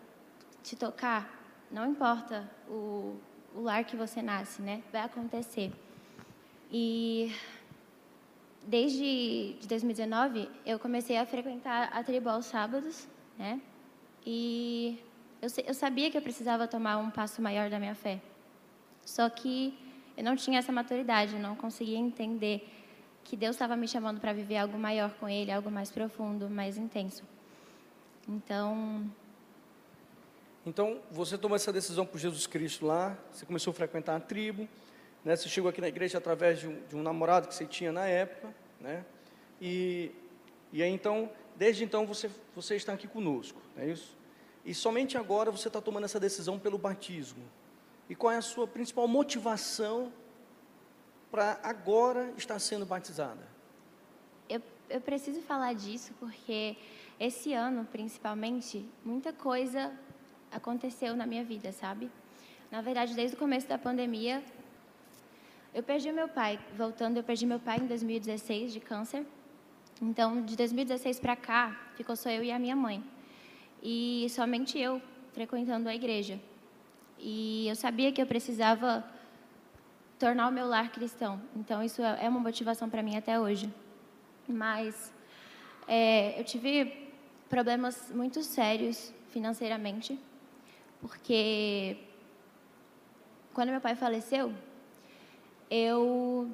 te 0.62 0.76
tocar, 0.76 1.28
não 1.70 1.90
importa 1.90 2.48
o, 2.68 3.16
o 3.54 3.60
lar 3.62 3.84
que 3.84 3.96
você 3.96 4.22
nasce, 4.22 4.62
né? 4.62 4.82
Vai 4.92 5.02
acontecer. 5.02 5.72
E 6.70 7.34
desde 8.64 9.56
de 9.60 9.66
2019 9.68 10.48
eu 10.64 10.78
comecei 10.78 11.16
a 11.16 11.26
frequentar 11.26 11.90
a 11.92 12.02
tribo 12.04 12.28
aos 12.28 12.46
sábados, 12.46 13.08
né? 13.36 13.60
E 14.24 14.98
eu, 15.42 15.48
eu 15.66 15.74
sabia 15.74 16.10
que 16.10 16.16
eu 16.16 16.22
precisava 16.22 16.68
tomar 16.68 16.96
um 16.98 17.10
passo 17.10 17.42
maior 17.42 17.68
da 17.68 17.78
minha 17.78 17.94
fé. 17.94 18.20
Só 19.04 19.28
que 19.28 19.76
eu 20.16 20.22
não 20.22 20.36
tinha 20.36 20.60
essa 20.60 20.72
maturidade, 20.72 21.34
eu 21.34 21.40
não 21.40 21.56
conseguia 21.56 21.98
entender 21.98 22.85
que 23.26 23.36
Deus 23.36 23.56
estava 23.56 23.76
me 23.76 23.88
chamando 23.88 24.20
para 24.20 24.32
viver 24.32 24.56
algo 24.56 24.78
maior 24.78 25.10
com 25.18 25.28
Ele, 25.28 25.50
algo 25.50 25.70
mais 25.70 25.90
profundo, 25.90 26.48
mais 26.48 26.78
intenso. 26.78 27.24
Então, 28.28 29.04
Então, 30.64 31.00
você 31.10 31.36
tomou 31.36 31.56
essa 31.56 31.72
decisão 31.72 32.06
por 32.06 32.18
Jesus 32.18 32.46
Cristo 32.46 32.86
lá, 32.86 33.16
você 33.32 33.44
começou 33.44 33.72
a 33.72 33.74
frequentar 33.74 34.16
a 34.16 34.20
tribo, 34.20 34.68
né? 35.24 35.34
Você 35.36 35.48
chegou 35.48 35.68
aqui 35.68 35.80
na 35.80 35.88
igreja 35.88 36.18
através 36.18 36.60
de 36.60 36.68
um, 36.68 36.80
de 36.88 36.96
um 36.96 37.02
namorado 37.02 37.48
que 37.48 37.54
você 37.54 37.66
tinha 37.66 37.92
na 37.92 38.06
época, 38.06 38.54
né? 38.80 39.04
E, 39.60 40.12
e 40.72 40.82
aí, 40.82 40.90
então, 40.90 41.30
desde 41.56 41.84
então, 41.84 42.06
você, 42.06 42.30
você 42.54 42.76
está 42.76 42.92
aqui 42.92 43.08
conosco, 43.08 43.60
não 43.76 43.82
é 43.82 43.88
isso? 43.88 44.16
E 44.64 44.74
somente 44.74 45.16
agora 45.16 45.50
você 45.50 45.68
está 45.68 45.80
tomando 45.80 46.04
essa 46.04 46.18
decisão 46.18 46.58
pelo 46.58 46.78
batismo. 46.78 47.42
E 48.08 48.14
qual 48.14 48.32
é 48.32 48.36
a 48.36 48.42
sua 48.42 48.66
principal 48.66 49.06
motivação 49.08 50.12
para 51.30 51.58
agora 51.62 52.32
estar 52.36 52.58
sendo 52.58 52.86
batizada? 52.86 53.56
eu, 54.48 54.62
eu 54.88 55.00
preciso 55.00 55.40
falar 55.42 55.74
disso 55.74 56.12
porque 56.18 56.76
esse 57.18 57.52
ano, 57.52 57.84
principalmente, 57.84 58.84
muita 59.04 59.32
coisa 59.32 59.92
aconteceu 60.52 61.16
na 61.16 61.26
minha 61.26 61.44
vida, 61.44 61.72
sabe? 61.72 62.10
Na 62.70 62.80
verdade, 62.80 63.14
desde 63.14 63.36
o 63.36 63.38
começo 63.38 63.66
da 63.66 63.78
pandemia, 63.78 64.42
eu 65.74 65.82
perdi 65.82 66.10
meu 66.12 66.28
pai. 66.28 66.58
Voltando, 66.76 67.16
eu 67.16 67.22
perdi 67.22 67.46
meu 67.46 67.60
pai 67.60 67.78
em 67.78 67.86
2016 67.86 68.72
de 68.72 68.80
câncer. 68.80 69.26
Então, 70.00 70.42
de 70.42 70.56
2016 70.56 71.20
para 71.20 71.36
cá, 71.36 71.88
ficou 71.94 72.16
só 72.16 72.30
eu 72.30 72.44
e 72.44 72.50
a 72.50 72.58
minha 72.58 72.76
mãe. 72.76 73.02
E 73.82 74.26
somente 74.30 74.78
eu 74.78 75.00
frequentando 75.32 75.88
a 75.88 75.94
igreja. 75.94 76.40
E 77.18 77.66
eu 77.68 77.74
sabia 77.74 78.12
que 78.12 78.20
eu 78.20 78.26
precisava 78.26 79.04
tornar 80.18 80.48
o 80.48 80.52
meu 80.52 80.66
lar 80.66 80.90
cristão. 80.90 81.40
Então, 81.54 81.82
isso 81.82 82.02
é, 82.02 82.24
é 82.24 82.28
uma 82.28 82.40
motivação 82.40 82.88
para 82.88 83.02
mim 83.02 83.16
até 83.16 83.38
hoje. 83.38 83.72
Mas 84.48 85.12
é, 85.86 86.38
eu 86.38 86.44
tive 86.44 87.10
problemas 87.48 88.10
muito 88.10 88.42
sérios 88.42 89.12
financeiramente, 89.30 90.18
porque 91.00 91.98
quando 93.52 93.70
meu 93.70 93.80
pai 93.80 93.94
faleceu, 93.94 94.52
eu 95.70 96.50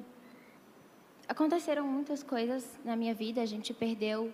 aconteceram 1.27 1.85
muitas 1.87 2.21
coisas 2.21 2.79
na 2.83 2.95
minha 2.95 3.13
vida. 3.13 3.41
A 3.41 3.45
gente 3.45 3.73
perdeu 3.73 4.31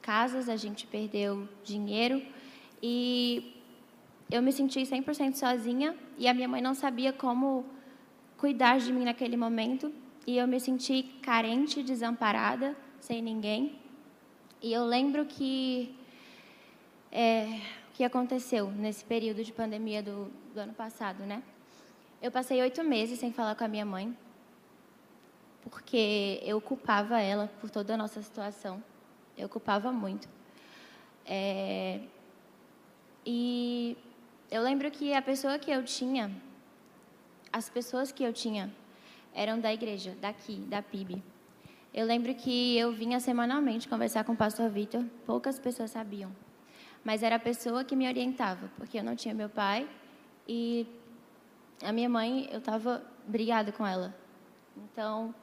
casas, 0.00 0.48
a 0.48 0.56
gente 0.56 0.86
perdeu 0.86 1.48
dinheiro 1.62 2.22
e 2.82 3.54
eu 4.30 4.42
me 4.42 4.52
senti 4.52 4.80
100% 4.80 5.34
sozinha 5.34 5.96
e 6.16 6.28
a 6.28 6.34
minha 6.34 6.48
mãe 6.48 6.62
não 6.62 6.74
sabia 6.74 7.12
como 7.12 7.64
cuidar 8.40 8.78
de 8.78 8.90
mim 8.90 9.04
naquele 9.04 9.36
momento 9.36 9.92
e 10.26 10.38
eu 10.38 10.48
me 10.48 10.58
senti 10.58 11.02
carente, 11.20 11.82
desamparada, 11.82 12.74
sem 12.98 13.20
ninguém. 13.20 13.78
E 14.62 14.72
eu 14.72 14.82
lembro 14.86 15.26
que 15.26 15.94
é, 17.12 17.60
o 17.88 17.92
que 17.92 18.02
aconteceu 18.02 18.70
nesse 18.70 19.04
período 19.04 19.44
de 19.44 19.52
pandemia 19.52 20.02
do, 20.02 20.32
do 20.54 20.58
ano 20.58 20.72
passado, 20.72 21.24
né? 21.24 21.42
Eu 22.22 22.30
passei 22.30 22.62
oito 22.62 22.82
meses 22.82 23.18
sem 23.18 23.30
falar 23.30 23.54
com 23.54 23.64
a 23.64 23.68
minha 23.68 23.84
mãe, 23.84 24.16
porque 25.60 26.40
eu 26.42 26.62
culpava 26.62 27.20
ela 27.20 27.50
por 27.60 27.68
toda 27.68 27.92
a 27.92 27.96
nossa 27.96 28.22
situação. 28.22 28.82
Eu 29.36 29.50
culpava 29.50 29.92
muito. 29.92 30.26
É, 31.26 32.00
e 33.24 33.98
eu 34.50 34.62
lembro 34.62 34.90
que 34.90 35.12
a 35.12 35.20
pessoa 35.20 35.58
que 35.58 35.70
eu 35.70 35.84
tinha, 35.84 36.30
as 37.52 37.68
pessoas 37.68 38.12
que 38.12 38.22
eu 38.22 38.32
tinha, 38.32 38.72
eram 39.34 39.58
da 39.58 39.72
igreja, 39.72 40.16
daqui, 40.20 40.56
da 40.68 40.82
PIB. 40.82 41.22
Eu 41.92 42.06
lembro 42.06 42.34
que 42.34 42.76
eu 42.78 42.92
vinha 42.92 43.18
semanalmente 43.18 43.88
conversar 43.88 44.24
com 44.24 44.32
o 44.32 44.36
pastor 44.36 44.70
Vitor, 44.70 45.04
poucas 45.26 45.58
pessoas 45.58 45.90
sabiam. 45.90 46.30
Mas 47.02 47.22
era 47.22 47.36
a 47.36 47.40
pessoa 47.40 47.84
que 47.84 47.96
me 47.96 48.06
orientava, 48.06 48.70
porque 48.76 48.98
eu 48.98 49.02
não 49.02 49.16
tinha 49.16 49.34
meu 49.34 49.48
pai 49.48 49.88
e 50.46 50.86
a 51.82 51.92
minha 51.92 52.08
mãe, 52.08 52.48
eu 52.52 52.58
estava 52.58 53.02
brigada 53.26 53.72
com 53.72 53.86
ela. 53.86 54.14
Então, 54.76 55.34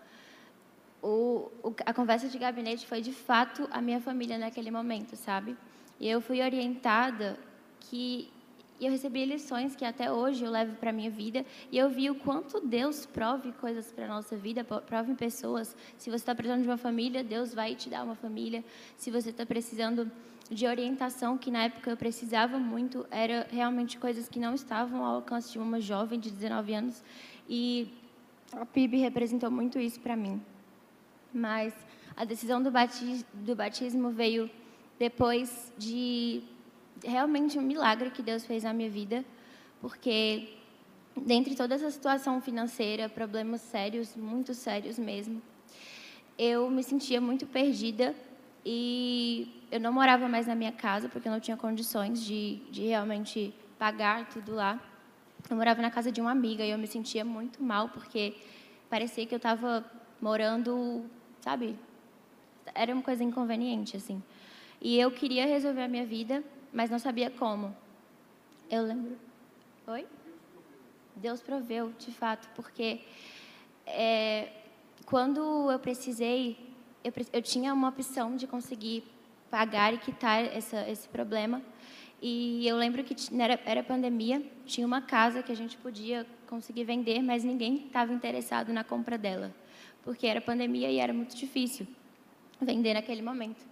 o, 1.02 1.52
o, 1.64 1.76
a 1.86 1.94
conversa 1.94 2.28
de 2.28 2.38
gabinete 2.38 2.86
foi 2.86 3.02
de 3.02 3.12
fato 3.12 3.68
a 3.72 3.82
minha 3.82 4.00
família 4.00 4.38
naquele 4.38 4.72
momento, 4.72 5.16
sabe? 5.16 5.58
E 6.00 6.08
eu 6.08 6.22
fui 6.22 6.42
orientada 6.42 7.38
que 7.80 8.32
e 8.80 8.86
eu 8.86 8.92
recebi 8.92 9.26
lições 9.26 9.76
que 9.76 9.84
até 9.84 10.12
hoje 10.12 10.44
eu 10.44 10.52
levo 10.52 10.76
para 10.76 10.92
a 10.92 10.94
minha 10.94 11.10
vida. 11.10 11.44
E 11.72 11.78
eu 11.78 11.90
vi 11.90 12.10
o 12.12 12.16
quanto 12.16 12.60
Deus 12.60 13.06
prove 13.08 13.52
coisas 13.54 13.92
para 13.92 14.06
a 14.06 14.08
nossa 14.08 14.38
vida, 14.38 14.64
prove 14.64 15.16
pessoas. 15.16 15.76
Se 15.98 16.10
você 16.10 16.18
está 16.18 16.36
precisando 16.36 16.62
de 16.62 16.68
uma 16.68 16.78
família, 16.78 17.24
Deus 17.24 17.54
vai 17.54 17.74
te 17.74 17.90
dar 17.90 18.04
uma 18.04 18.16
família. 18.16 18.64
Se 18.96 19.10
você 19.10 19.32
está 19.32 19.46
precisando 19.46 20.12
de 20.50 20.68
orientação, 20.68 21.38
que 21.38 21.50
na 21.50 21.64
época 21.64 21.90
eu 21.90 21.98
precisava 21.98 22.60
muito, 22.60 23.06
era 23.10 23.48
realmente 23.50 23.98
coisas 23.98 24.30
que 24.30 24.40
não 24.40 24.54
estavam 24.54 25.04
ao 25.04 25.16
alcance 25.16 25.52
de 25.52 25.58
uma 25.58 25.82
jovem 25.82 26.20
de 26.20 26.30
19 26.30 26.74
anos. 26.74 27.04
E 27.50 27.92
a 28.52 28.66
PIB 28.66 28.98
representou 28.98 29.50
muito 29.50 29.80
isso 29.80 30.00
para 30.00 30.16
mim. 30.16 30.40
Mas 31.34 31.74
a 32.16 32.24
decisão 32.24 32.62
do 32.62 32.70
batismo, 32.70 33.26
do 33.34 33.56
batismo 33.56 34.12
veio 34.12 34.50
depois 35.00 35.74
de 35.78 36.44
realmente 37.04 37.58
um 37.58 37.62
milagre 37.62 38.10
que 38.10 38.22
Deus 38.22 38.46
fez 38.46 38.64
na 38.64 38.74
minha 38.74 38.90
vida, 38.90 39.24
porque 39.82 40.54
dentre 41.16 41.56
toda 41.56 41.76
essa 41.76 41.90
situação 41.90 42.42
financeira, 42.42 43.10
problemas 43.10 43.62
sérios, 43.62 44.16
muito 44.16 44.54
sérios 44.54 44.98
mesmo, 44.98 45.42
eu 46.38 46.70
me 46.70 46.84
sentia 46.84 47.20
muito 47.20 47.46
perdida 47.48 48.16
e 48.66 49.66
eu 49.72 49.80
não 49.80 49.92
morava 49.92 50.28
mais 50.28 50.46
na 50.48 50.56
minha 50.56 50.72
casa 50.72 51.10
porque 51.10 51.28
eu 51.28 51.32
não 51.32 51.40
tinha 51.40 51.58
condições 51.58 52.24
de, 52.24 52.58
de 52.70 52.84
realmente 52.84 53.54
pagar 53.80 54.30
tudo 54.30 54.54
lá. 54.54 54.80
Eu 55.50 55.56
morava 55.56 55.82
na 55.82 55.90
casa 55.90 56.12
de 56.12 56.20
uma 56.22 56.32
amiga 56.32 56.64
e 56.64 56.70
eu 56.70 56.78
me 56.78 56.88
sentia 56.88 57.24
muito 57.24 57.64
mal 57.64 57.90
porque 57.90 58.36
parecia 58.90 59.26
que 59.26 59.34
eu 59.34 59.38
estava 59.38 59.84
morando, 60.22 61.06
sabe? 61.42 61.76
Era 62.76 62.94
uma 62.94 63.02
coisa 63.02 63.24
inconveniente 63.24 63.98
assim. 63.98 64.22
E 64.82 65.00
eu 65.00 65.10
queria 65.10 65.46
resolver 65.46 65.84
a 65.84 65.88
minha 65.88 66.06
vida 66.06 66.44
mas 66.72 66.90
não 66.90 67.00
sabia 67.00 67.30
como. 67.30 67.76
Eu 68.70 68.84
lembro. 68.84 69.18
Oi? 69.88 70.06
Deus 71.16 71.42
proveu, 71.42 71.94
de 71.98 72.12
fato, 72.12 72.48
porque 72.56 73.02
é, 73.86 74.50
quando 75.06 75.72
eu 75.72 75.80
precisei, 75.80 76.58
eu, 77.04 77.12
eu, 77.34 77.42
tinha 77.42 77.74
uma 77.74 77.90
opção 77.90 78.36
de 78.36 78.46
conseguir 78.46 79.04
pagar 79.50 79.94
e 79.94 79.98
quitar 79.98 80.44
essa, 80.46 80.88
esse 80.90 81.08
problema. 81.08 81.62
E 82.22 82.68
eu 82.68 82.76
lembro 82.76 83.04
que 83.04 83.16
era, 83.40 83.60
era 83.66 83.84
pandemia, 83.84 84.44
tinha 84.66 84.86
uma 84.86 85.02
casa 85.02 85.42
que 85.42 85.52
a 85.52 85.56
gente 85.56 85.78
podia 85.78 86.26
conseguir 86.48 86.84
vender, 86.84 87.22
mas 87.22 87.44
ninguém 87.44 87.86
estava 87.86 88.12
interessado 88.12 88.74
na 88.74 88.84
compra 88.84 89.18
dela, 89.18 89.54
porque 90.04 90.26
era 90.28 90.42
pandemia 90.42 90.90
e 90.90 90.98
era 90.98 91.14
muito 91.14 91.36
difícil 91.36 91.88
vender 92.60 92.96
naquele 92.96 93.22
momento. 93.22 93.64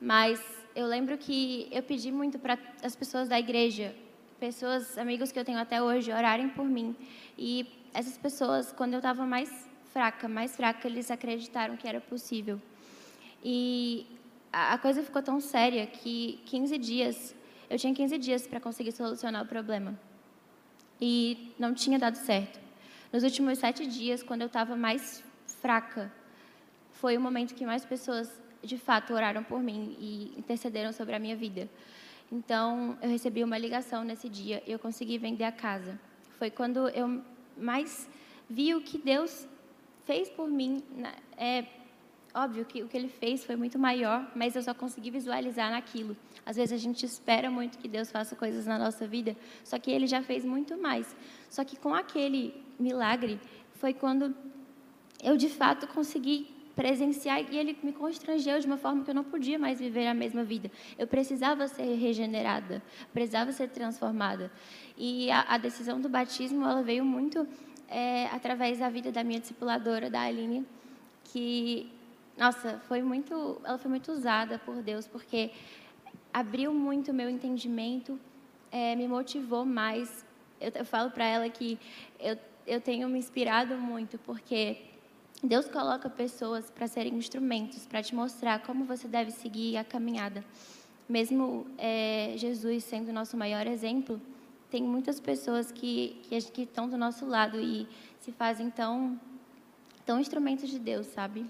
Mas 0.00 0.61
eu 0.74 0.86
lembro 0.86 1.16
que 1.18 1.68
eu 1.70 1.82
pedi 1.82 2.10
muito 2.10 2.38
para 2.38 2.58
as 2.82 2.96
pessoas 2.96 3.28
da 3.28 3.38
igreja, 3.38 3.94
pessoas, 4.40 4.96
amigos 4.96 5.30
que 5.30 5.38
eu 5.38 5.44
tenho 5.44 5.58
até 5.58 5.82
hoje, 5.82 6.12
orarem 6.12 6.48
por 6.48 6.64
mim. 6.64 6.96
E 7.38 7.66
essas 7.92 8.16
pessoas, 8.16 8.72
quando 8.72 8.94
eu 8.94 8.98
estava 8.98 9.26
mais 9.26 9.50
fraca, 9.92 10.26
mais 10.28 10.56
fraca, 10.56 10.88
eles 10.88 11.10
acreditaram 11.10 11.76
que 11.76 11.86
era 11.86 12.00
possível. 12.00 12.60
E 13.44 14.06
a 14.52 14.78
coisa 14.78 15.02
ficou 15.02 15.22
tão 15.22 15.40
séria 15.40 15.86
que 15.86 16.40
15 16.46 16.78
dias, 16.78 17.34
eu 17.68 17.78
tinha 17.78 17.94
15 17.94 18.18
dias 18.18 18.46
para 18.46 18.60
conseguir 18.60 18.92
solucionar 18.92 19.42
o 19.44 19.46
problema. 19.46 19.98
E 21.00 21.52
não 21.58 21.74
tinha 21.74 21.98
dado 21.98 22.16
certo. 22.16 22.60
Nos 23.12 23.24
últimos 23.24 23.58
sete 23.58 23.86
dias, 23.86 24.22
quando 24.22 24.42
eu 24.42 24.46
estava 24.46 24.74
mais 24.74 25.22
fraca, 25.60 26.10
foi 26.92 27.16
o 27.16 27.20
momento 27.20 27.54
que 27.54 27.66
mais 27.66 27.84
pessoas 27.84 28.40
de 28.62 28.78
fato 28.78 29.12
oraram 29.12 29.42
por 29.42 29.60
mim 29.60 29.96
e 29.98 30.32
intercederam 30.38 30.92
sobre 30.92 31.14
a 31.14 31.18
minha 31.18 31.36
vida. 31.36 31.68
Então, 32.30 32.96
eu 33.02 33.10
recebi 33.10 33.44
uma 33.44 33.58
ligação 33.58 34.04
nesse 34.04 34.28
dia 34.28 34.62
e 34.66 34.72
eu 34.72 34.78
consegui 34.78 35.18
vender 35.18 35.44
a 35.44 35.52
casa. 35.52 35.98
Foi 36.38 36.50
quando 36.50 36.88
eu 36.88 37.22
mais 37.56 38.08
vi 38.48 38.74
o 38.74 38.80
que 38.80 38.96
Deus 38.98 39.46
fez 40.04 40.30
por 40.30 40.48
mim. 40.48 40.82
É 41.36 41.64
óbvio 42.34 42.64
que 42.64 42.82
o 42.82 42.88
que 42.88 42.96
Ele 42.96 43.08
fez 43.08 43.44
foi 43.44 43.56
muito 43.56 43.78
maior, 43.78 44.30
mas 44.34 44.56
eu 44.56 44.62
só 44.62 44.72
consegui 44.72 45.10
visualizar 45.10 45.70
naquilo. 45.70 46.16
Às 46.44 46.56
vezes 46.56 46.72
a 46.72 46.76
gente 46.76 47.04
espera 47.04 47.50
muito 47.50 47.78
que 47.78 47.88
Deus 47.88 48.10
faça 48.10 48.34
coisas 48.34 48.66
na 48.66 48.78
nossa 48.78 49.06
vida, 49.06 49.36
só 49.62 49.78
que 49.78 49.90
Ele 49.90 50.06
já 50.06 50.22
fez 50.22 50.44
muito 50.44 50.76
mais. 50.78 51.14
Só 51.50 51.64
que 51.64 51.76
com 51.76 51.94
aquele 51.94 52.54
milagre 52.78 53.38
foi 53.74 53.92
quando 53.92 54.34
eu 55.22 55.36
de 55.36 55.48
fato 55.48 55.86
consegui 55.86 56.48
presenciar 56.74 57.52
e 57.52 57.58
ele 57.58 57.76
me 57.82 57.92
constrangeu 57.92 58.58
de 58.58 58.66
uma 58.66 58.76
forma 58.76 59.04
que 59.04 59.10
eu 59.10 59.14
não 59.14 59.24
podia 59.24 59.58
mais 59.58 59.78
viver 59.78 60.06
a 60.06 60.14
mesma 60.14 60.42
vida. 60.42 60.70
Eu 60.98 61.06
precisava 61.06 61.68
ser 61.68 61.94
regenerada, 61.96 62.82
precisava 63.12 63.52
ser 63.52 63.68
transformada. 63.68 64.50
E 64.96 65.30
a, 65.30 65.42
a 65.42 65.58
decisão 65.58 66.00
do 66.00 66.08
batismo 66.08 66.64
ela 66.64 66.82
veio 66.82 67.04
muito 67.04 67.46
é, 67.88 68.26
através 68.26 68.78
da 68.78 68.88
vida 68.88 69.12
da 69.12 69.22
minha 69.22 69.40
discipuladora, 69.40 70.08
da 70.08 70.22
Aline, 70.22 70.66
que 71.24 71.90
nossa, 72.36 72.80
foi 72.88 73.02
muito, 73.02 73.60
ela 73.62 73.76
foi 73.76 73.90
muito 73.90 74.10
usada 74.10 74.58
por 74.58 74.76
Deus 74.82 75.06
porque 75.06 75.50
abriu 76.32 76.72
muito 76.72 77.10
o 77.10 77.14
meu 77.14 77.28
entendimento, 77.28 78.18
é, 78.70 78.96
me 78.96 79.06
motivou 79.06 79.66
mais. 79.66 80.24
Eu, 80.58 80.72
eu 80.74 80.84
falo 80.84 81.10
para 81.10 81.26
ela 81.26 81.48
que 81.50 81.78
eu, 82.18 82.38
eu 82.66 82.80
tenho 82.80 83.08
me 83.08 83.18
inspirado 83.18 83.76
muito 83.76 84.18
porque 84.18 84.78
Deus 85.42 85.66
coloca 85.66 86.08
pessoas 86.08 86.70
para 86.70 86.86
serem 86.86 87.14
instrumentos, 87.14 87.84
para 87.84 88.00
te 88.00 88.14
mostrar 88.14 88.62
como 88.62 88.84
você 88.84 89.08
deve 89.08 89.32
seguir 89.32 89.76
a 89.76 89.82
caminhada. 89.82 90.44
Mesmo 91.08 91.66
é, 91.76 92.34
Jesus 92.36 92.84
sendo 92.84 93.08
o 93.08 93.12
nosso 93.12 93.36
maior 93.36 93.66
exemplo, 93.66 94.20
tem 94.70 94.82
muitas 94.84 95.18
pessoas 95.18 95.72
que, 95.72 96.20
que, 96.22 96.40
que 96.42 96.62
estão 96.62 96.88
do 96.88 96.96
nosso 96.96 97.26
lado 97.26 97.60
e 97.60 97.88
se 98.20 98.30
fazem 98.30 98.70
tão, 98.70 99.20
tão 100.06 100.20
instrumentos 100.20 100.70
de 100.70 100.78
Deus, 100.78 101.08
sabe? 101.08 101.44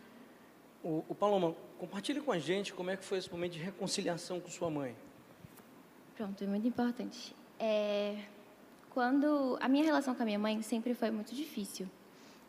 O, 0.83 1.05
o 1.09 1.15
Paloma, 1.15 1.55
compartilhe 1.79 2.21
com 2.21 2.33
a 2.33 2.39
gente 2.39 2.73
como 2.73 2.91
é 2.91 2.97
que 2.97 3.05
foi 3.05 3.19
esse 3.19 3.31
momento 3.31 3.53
de 3.53 3.59
reconciliação 3.59 4.41
com 4.41 4.49
sua 4.49 4.71
mãe. 4.71 4.97
Pronto, 6.17 6.43
é 6.43 6.47
muito 6.47 6.67
importante. 6.67 7.37
É, 7.61 8.25
quando 8.89 9.59
a 9.61 9.69
minha 9.69 9.85
relação 9.85 10.15
com 10.15 10.23
a 10.23 10.27
minha 10.27 10.39
mãe 10.39 10.63
sempre 10.63 10.95
foi 10.95 11.11
muito 11.11 11.35
difícil 11.35 11.87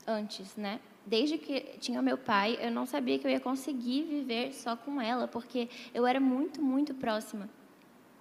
antes, 0.07 0.55
né? 0.55 0.79
Desde 1.05 1.37
que 1.37 1.61
tinha 1.79 2.01
meu 2.01 2.17
pai, 2.17 2.57
eu 2.61 2.71
não 2.71 2.85
sabia 2.85 3.19
que 3.19 3.27
eu 3.27 3.31
ia 3.31 3.39
conseguir 3.39 4.03
viver 4.03 4.53
só 4.53 4.75
com 4.75 5.01
ela, 5.01 5.27
porque 5.27 5.69
eu 5.93 6.05
era 6.05 6.19
muito, 6.19 6.61
muito 6.61 6.93
próxima 6.93 7.49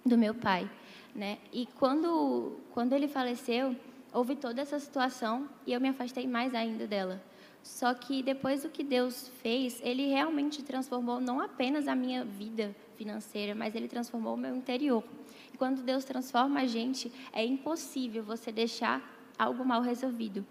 do 0.05 0.17
meu 0.17 0.33
pai. 0.33 0.69
né? 1.15 1.37
E 1.51 1.65
quando 1.65 2.57
quando 2.71 2.93
ele 2.93 3.07
faleceu, 3.07 3.75
houve 4.11 4.35
toda 4.35 4.61
essa 4.61 4.79
situação 4.79 5.47
e 5.65 5.73
eu 5.73 5.79
me 5.79 5.89
afastei 5.89 6.27
mais 6.27 6.53
ainda 6.53 6.87
dela. 6.87 7.21
Só 7.63 7.93
que 7.93 8.21
depois 8.21 8.63
do 8.63 8.69
que 8.69 8.83
Deus 8.83 9.29
fez, 9.41 9.79
Ele 9.81 10.07
realmente 10.07 10.61
transformou 10.61 11.21
não 11.21 11.39
apenas 11.39 11.87
a 11.87 11.95
minha 11.95 12.25
vida 12.25 12.75
financeira, 12.97 13.55
mas 13.55 13.73
Ele 13.73 13.87
transformou 13.87 14.33
o 14.33 14.37
meu 14.37 14.53
interior. 14.53 15.01
E 15.53 15.57
quando 15.57 15.81
Deus 15.81 16.03
transforma 16.03 16.59
a 16.59 16.65
gente, 16.65 17.09
é 17.31 17.45
impossível 17.45 18.21
você 18.21 18.51
deixar 18.51 19.01
algo 19.39 19.63
mal 19.63 19.81
resolvido. 19.81 20.45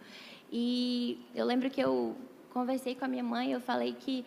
E 0.52 1.18
eu 1.34 1.46
lembro 1.46 1.70
que 1.70 1.80
eu 1.80 2.14
conversei 2.52 2.94
com 2.94 3.06
a 3.06 3.08
minha 3.08 3.22
mãe, 3.22 3.52
eu 3.52 3.60
falei 3.60 3.94
que, 3.94 4.22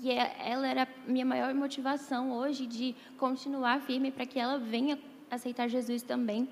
que 0.00 0.08
é, 0.12 0.36
ela 0.38 0.68
era 0.68 0.84
a 0.84 1.10
minha 1.10 1.26
maior 1.26 1.52
motivação 1.52 2.30
hoje 2.30 2.64
de 2.64 2.94
continuar 3.18 3.80
firme 3.80 4.12
para 4.12 4.24
que 4.24 4.38
ela 4.38 4.56
venha 4.56 4.96
aceitar 5.28 5.66
Jesus 5.66 6.02
também. 6.02 6.48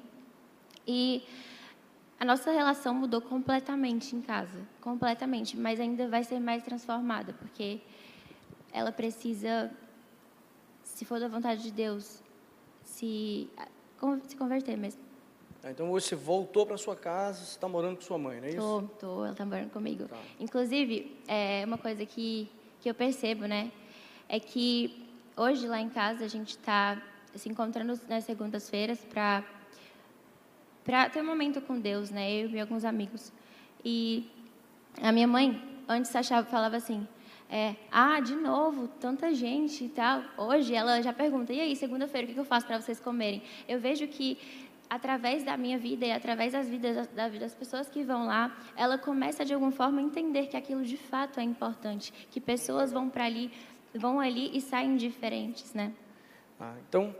E 0.85 1.23
a 2.19 2.25
nossa 2.25 2.51
relação 2.51 2.93
mudou 2.95 3.21
completamente 3.21 4.17
em 4.17 4.21
casa, 4.21 4.67
completamente, 4.81 5.57
mas 5.57 5.79
ainda 5.79 6.09
vai 6.09 6.25
ser 6.25 6.41
mais 6.41 6.65
transformada, 6.65 7.33
porque 7.33 7.81
ela 8.73 8.91
precisa, 8.91 9.71
se 10.83 11.05
for 11.05 11.21
da 11.21 11.29
vontade 11.29 11.63
de 11.63 11.71
Deus, 11.71 12.21
se, 12.83 13.49
se 14.27 14.37
converter 14.37 14.77
mesmo. 14.77 15.12
Ah, 15.65 15.71
então 15.71 15.89
você 15.91 16.17
voltou 16.17 16.67
para 16.67 16.77
sua 16.77 16.97
casa, 16.97 17.45
você 17.45 17.53
está 17.53 17.69
morando 17.69 17.97
com 17.97 18.03
sua 18.03 18.19
mãe, 18.19 18.41
não 18.41 18.47
é 18.47 18.51
isso? 18.51 18.59
Tô, 18.99 19.07
tô, 19.07 19.25
ela 19.25 19.33
está 19.33 19.47
morando 19.47 19.71
comigo. 19.71 20.09
Tá. 20.09 20.17
Inclusive, 20.41 21.17
é 21.29 21.63
uma 21.65 21.79
coisa 21.79 22.05
que, 22.05 22.51
que 22.81 22.91
eu 22.91 22.95
percebo, 22.95 23.47
né, 23.47 23.71
é 24.29 24.41
que 24.41 25.07
hoje 25.37 25.69
lá 25.69 25.81
em 25.81 25.89
casa 25.89 26.25
a 26.25 26.29
gente 26.29 26.51
está 26.51 27.01
se 27.35 27.49
encontrando 27.49 27.99
nas 28.09 28.25
segundas-feiras 28.25 28.99
para 29.05 29.45
para 30.85 31.09
ter 31.09 31.21
um 31.21 31.27
momento 31.27 31.61
com 31.61 31.79
Deus, 31.79 32.11
né? 32.11 32.29
Eu 32.33 32.51
e 32.51 32.61
alguns 32.61 32.85
amigos. 32.85 33.33
E 33.85 34.29
a 35.01 35.13
minha 35.13 35.29
mãe 35.29 35.63
antes 35.89 36.15
achava, 36.15 36.45
falava 36.45 36.77
assim, 36.77 37.07
é, 37.49 37.77
ah, 37.91 38.19
de 38.19 38.35
novo, 38.35 38.89
tanta 39.01 39.33
gente 39.33 39.85
e 39.85 39.89
tal. 39.89 40.25
Hoje 40.37 40.75
ela 40.75 41.01
já 41.01 41.13
pergunta, 41.13 41.53
e 41.53 41.61
aí, 41.61 41.77
segunda-feira, 41.77 42.29
o 42.29 42.35
que 42.35 42.41
eu 42.41 42.45
faço 42.45 42.67
para 42.67 42.81
vocês 42.81 42.99
comerem? 42.99 43.43
Eu 43.69 43.79
vejo 43.79 44.09
que 44.09 44.39
através 44.93 45.43
da 45.43 45.57
minha 45.57 45.79
vida 45.79 46.05
e 46.05 46.13
através 46.13 46.53
das 46.53 46.69
vidas 46.69 47.09
da 47.09 47.27
vida 47.27 47.47
das 47.47 47.55
pessoas 47.55 47.89
que 47.89 48.05
vão 48.05 48.27
lá, 48.27 48.55
ela 48.77 48.99
começa 48.99 49.43
de 49.43 49.55
alguma 49.55 49.73
forma 49.73 49.99
a 50.01 50.03
entender 50.03 50.49
que 50.49 50.57
aquilo 50.57 50.85
de 50.85 50.99
fato 50.99 51.41
é 51.41 51.43
importante, 51.43 52.13
que 52.31 52.39
pessoas 52.39 52.93
vão 52.93 53.09
para 53.09 53.25
ali, 53.25 53.51
vão 53.95 54.21
ali 54.21 54.55
e 54.55 54.61
saem 54.61 54.99
diferentes, 54.99 55.73
né? 55.73 55.95
Ah, 56.61 56.75
então, 56.87 57.17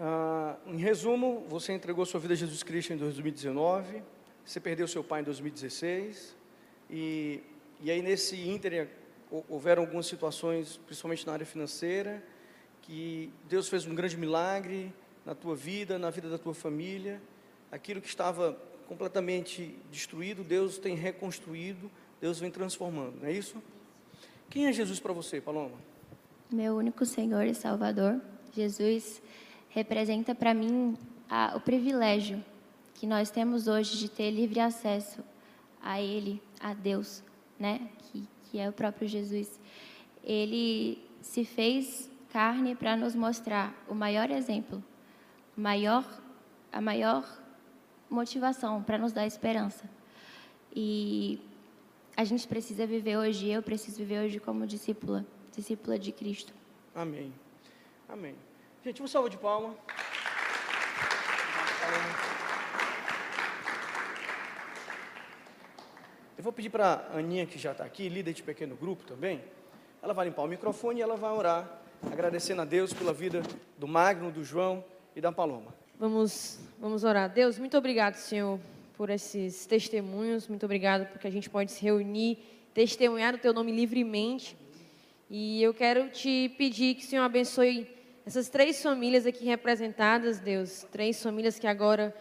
ah, 0.00 0.56
em 0.66 0.78
resumo, 0.78 1.46
você 1.48 1.72
entregou 1.72 2.04
sua 2.04 2.18
vida 2.18 2.34
a 2.34 2.36
Jesus 2.36 2.64
Cristo 2.64 2.92
em 2.92 2.96
2019, 2.96 4.02
você 4.44 4.58
perdeu 4.58 4.88
seu 4.88 5.04
pai 5.04 5.20
em 5.20 5.24
2016, 5.24 6.36
e, 6.90 7.40
e 7.82 7.88
aí 7.88 8.02
nesse 8.02 8.36
ínter 8.48 8.90
houveram 9.48 9.84
algumas 9.84 10.06
situações, 10.06 10.76
principalmente 10.78 11.24
na 11.24 11.34
área 11.34 11.46
financeira, 11.46 12.20
que 12.82 13.32
Deus 13.48 13.68
fez 13.68 13.86
um 13.86 13.94
grande 13.94 14.16
milagre 14.16 14.92
na 15.26 15.34
tua 15.34 15.56
vida, 15.56 15.98
na 15.98 16.08
vida 16.08 16.30
da 16.30 16.38
tua 16.38 16.54
família, 16.54 17.20
aquilo 17.70 18.00
que 18.00 18.06
estava 18.06 18.56
completamente 18.86 19.76
destruído, 19.90 20.44
Deus 20.44 20.78
tem 20.78 20.94
reconstruído, 20.94 21.90
Deus 22.20 22.38
vem 22.38 22.50
transformando, 22.50 23.20
não 23.20 23.28
é 23.28 23.32
isso? 23.32 23.60
Quem 24.48 24.66
é 24.66 24.72
Jesus 24.72 25.00
para 25.00 25.12
você, 25.12 25.40
Paloma? 25.40 25.76
Meu 26.50 26.76
único 26.76 27.04
Senhor 27.04 27.44
e 27.44 27.54
Salvador, 27.54 28.20
Jesus 28.54 29.20
representa 29.70 30.32
para 30.32 30.54
mim 30.54 30.96
a, 31.28 31.54
o 31.56 31.60
privilégio 31.60 32.42
que 32.94 33.06
nós 33.06 33.28
temos 33.28 33.66
hoje 33.66 33.98
de 33.98 34.08
ter 34.08 34.30
livre 34.30 34.60
acesso 34.60 35.22
a 35.82 36.00
Ele, 36.00 36.40
a 36.60 36.72
Deus, 36.72 37.22
né? 37.58 37.90
Que, 37.98 38.28
que 38.44 38.58
é 38.58 38.68
o 38.68 38.72
próprio 38.72 39.08
Jesus. 39.08 39.58
Ele 40.22 41.04
se 41.20 41.44
fez 41.44 42.08
carne 42.32 42.76
para 42.76 42.96
nos 42.96 43.14
mostrar 43.14 43.74
o 43.88 43.94
maior 43.94 44.30
exemplo, 44.30 44.82
maior, 45.56 46.04
a 46.70 46.80
maior 46.80 47.24
motivação 48.10 48.82
para 48.82 48.98
nos 48.98 49.12
dar 49.12 49.26
esperança. 49.26 49.88
E 50.74 51.40
a 52.16 52.24
gente 52.24 52.46
precisa 52.46 52.86
viver 52.86 53.16
hoje, 53.16 53.48
eu 53.48 53.62
preciso 53.62 53.96
viver 53.98 54.24
hoje 54.24 54.38
como 54.38 54.66
discípula, 54.66 55.24
discípula 55.50 55.98
de 55.98 56.12
Cristo. 56.12 56.52
Amém. 56.94 57.32
Amém. 58.08 58.34
Gente, 58.84 59.02
um 59.02 59.06
salve 59.06 59.30
de 59.30 59.38
palma. 59.38 59.74
Eu 66.36 66.44
vou 66.44 66.52
pedir 66.52 66.70
para 66.70 67.08
a 67.12 67.18
Aninha, 67.18 67.46
que 67.46 67.58
já 67.58 67.72
está 67.72 67.84
aqui, 67.84 68.08
líder 68.08 68.34
de 68.34 68.42
pequeno 68.42 68.76
grupo 68.76 69.04
também, 69.04 69.42
ela 70.02 70.12
vai 70.12 70.26
limpar 70.26 70.42
o 70.42 70.46
microfone 70.46 71.00
e 71.00 71.02
ela 71.02 71.16
vai 71.16 71.32
orar, 71.32 71.80
agradecendo 72.12 72.62
a 72.62 72.64
Deus 72.64 72.92
pela 72.92 73.12
vida 73.12 73.42
do 73.78 73.88
Magno, 73.88 74.30
do 74.30 74.44
João 74.44 74.84
e 75.16 75.20
da 75.20 75.32
Paloma. 75.32 75.74
Vamos, 75.98 76.60
vamos 76.78 77.02
orar. 77.02 77.30
Deus, 77.30 77.58
muito 77.58 77.78
obrigado, 77.78 78.16
Senhor, 78.16 78.60
por 78.98 79.08
esses 79.08 79.64
testemunhos. 79.64 80.46
Muito 80.46 80.66
obrigado 80.66 81.06
porque 81.06 81.26
a 81.26 81.30
gente 81.30 81.48
pode 81.48 81.72
se 81.72 81.82
reunir, 81.82 82.38
testemunhar 82.74 83.34
o 83.34 83.38
Teu 83.38 83.54
nome 83.54 83.72
livremente. 83.72 84.54
E 85.30 85.62
eu 85.62 85.72
quero 85.72 86.10
te 86.10 86.54
pedir 86.58 86.96
que 86.96 87.02
o 87.02 87.06
Senhor 87.06 87.22
abençoe 87.24 87.88
essas 88.26 88.50
três 88.50 88.82
famílias 88.82 89.24
aqui 89.24 89.46
representadas, 89.46 90.38
Deus, 90.38 90.86
três 90.92 91.22
famílias 91.22 91.58
que 91.58 91.66
agora 91.66 92.14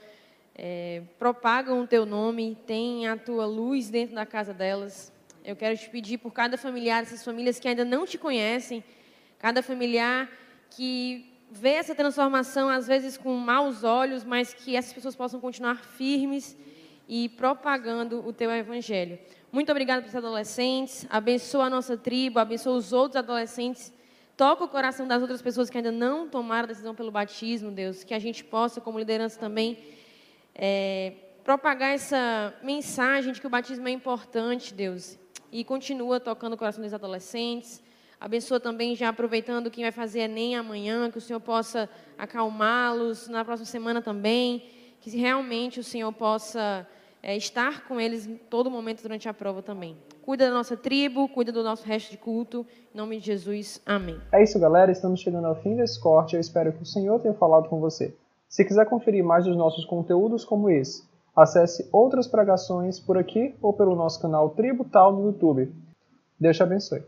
é, 0.56 1.02
propagam 1.20 1.82
o 1.82 1.88
teu 1.88 2.06
nome, 2.06 2.58
têm 2.66 3.08
a 3.08 3.18
tua 3.18 3.46
luz 3.46 3.90
dentro 3.90 4.16
da 4.16 4.26
casa 4.26 4.54
delas. 4.54 5.12
Eu 5.44 5.56
quero 5.56 5.78
te 5.78 5.90
pedir 5.90 6.20
por 6.20 6.32
cada 6.32 6.58
familiar, 6.58 7.04
essas 7.04 7.26
famílias 7.26 7.60
que 7.60 7.68
ainda 7.68 7.84
não 7.84 8.06
te 8.06 8.18
conhecem, 8.18 8.82
cada 9.38 9.62
familiar 9.62 10.30
que 10.70 11.35
vê 11.52 11.72
essa 11.72 11.96
transformação, 11.96 12.70
às 12.70 12.88
vezes 12.88 13.18
com 13.18 13.34
maus 13.36 13.84
olhos, 13.84 14.24
mas 14.24 14.54
que 14.54 14.76
essas 14.76 14.94
pessoas 14.94 15.16
possam 15.16 15.40
continuar 15.40 15.78
firmes 15.84 16.58
e 17.08 17.30
propagando 17.30 18.28
o 18.28 18.34
teu 18.34 18.52
evangelho. 18.52 19.20
Muito 19.52 19.72
obrigada 19.72 20.02
por 20.02 20.08
esses 20.08 20.18
adolescentes, 20.18 21.06
abençoa 21.10 21.66
a 21.66 21.70
nossa 21.70 21.96
tribo, 21.96 22.40
abençoa 22.40 22.76
os 22.76 22.92
outros 22.92 23.18
adolescentes 23.18 23.94
Toca 24.38 24.66
o 24.66 24.68
coração 24.68 25.08
das 25.08 25.22
outras 25.22 25.42
pessoas 25.42 25.70
que 25.70 25.78
ainda 25.78 25.94
não 25.94 26.28
tomaram 26.28 26.66
a 26.66 26.68
decisão 26.68 26.94
pelo 26.94 27.10
batismo, 27.10 27.72
Deus. 27.72 28.04
Que 28.04 28.14
a 28.14 28.20
gente 28.20 28.44
possa, 28.44 28.82
como 28.82 29.00
liderança 29.00 29.40
também, 29.40 29.78
é, 30.54 31.14
propagar 31.42 31.94
essa 31.94 32.54
mensagem 32.62 33.32
de 33.32 33.40
que 33.40 33.48
o 33.48 33.50
batismo 33.50 33.88
é 33.88 33.92
importante, 33.92 34.74
Deus. 34.74 35.18
E 35.54 35.64
continua 35.64 36.20
tocando 36.20 36.54
o 36.54 36.58
coração 36.58 36.84
dos 36.84 36.94
adolescentes. 36.94 37.82
Abençoa 38.26 38.60
também, 38.60 38.96
já 38.96 39.10
aproveitando 39.10 39.70
quem 39.70 39.84
vai 39.84 39.92
fazer 39.92 40.22
Enem 40.22 40.56
amanhã, 40.56 41.12
que 41.12 41.18
o 41.20 41.22
Senhor 41.22 41.40
possa 41.40 41.88
acalmá-los 42.18 43.28
na 43.28 43.46
próxima 43.46 43.68
semana 43.68 44.02
também. 44.02 44.64
Que 45.00 45.16
realmente 45.16 45.80
o 45.80 45.84
Senhor 45.84 46.12
possa 46.12 46.88
é, 47.22 47.38
estar 47.38 47.88
com 47.88 48.02
eles 48.02 48.26
em 48.26 48.36
todo 48.36 48.72
momento 48.72 49.04
durante 49.04 49.30
a 49.30 49.34
prova 49.34 49.62
também. 49.62 49.96
Cuida 50.24 50.48
da 50.48 50.52
nossa 50.56 50.76
tribo, 50.76 51.30
cuida 51.30 51.52
do 51.52 51.62
nosso 51.62 51.86
resto 51.86 52.10
de 52.10 52.18
culto. 52.18 52.66
Em 52.92 52.98
nome 52.98 53.20
de 53.20 53.28
Jesus, 53.28 53.80
amém. 53.86 54.20
É 54.32 54.42
isso, 54.42 54.60
galera. 54.60 54.92
Estamos 54.92 55.20
chegando 55.20 55.46
ao 55.46 55.62
fim 55.62 55.76
desse 55.76 56.02
corte. 56.02 56.34
Eu 56.34 56.42
espero 56.42 56.74
que 56.74 56.82
o 56.82 56.86
Senhor 56.86 57.20
tenha 57.20 57.36
falado 57.36 57.70
com 57.70 57.80
você. 57.80 58.18
Se 58.50 58.66
quiser 58.66 58.90
conferir 58.90 59.24
mais 59.24 59.46
dos 59.46 59.56
nossos 59.56 59.86
conteúdos 59.86 60.44
como 60.44 60.68
esse, 60.68 61.08
acesse 61.36 61.88
outras 61.94 62.26
pregações 62.26 63.00
por 63.00 63.20
aqui 63.20 63.54
ou 63.62 63.72
pelo 63.72 63.96
nosso 63.96 64.20
canal 64.20 64.50
Tributal 64.50 65.14
no 65.14 65.28
YouTube. 65.28 65.72
Deus 66.40 66.58
te 66.58 66.64
abençoe. 66.64 67.04